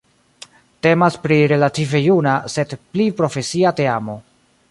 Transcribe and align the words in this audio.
Temas 0.85 1.17
pri 1.25 1.37
relative 1.51 2.01
juna, 2.05 2.33
sed 2.55 2.75
pli 2.95 3.07
profesia 3.21 3.77
teamo. 3.83 4.19